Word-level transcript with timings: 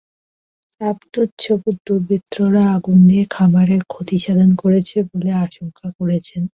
আবদুর 0.81 1.27
ছবুর 1.39 1.75
দুর্বৃত্তরা 1.85 2.63
আগুন 2.75 2.97
দিয়ে 3.07 3.25
খামারের 3.31 3.81
ক্ষতিসাধন 3.91 4.49
করেছে 4.61 4.97
বলে 5.09 5.31
আশঙ্কা 5.45 5.87
করছেন। 5.97 6.41